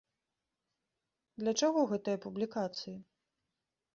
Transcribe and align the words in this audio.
Для 1.41 1.53
чаго 1.61 1.81
гэтыя 1.93 2.21
публікацыі? 2.25 2.95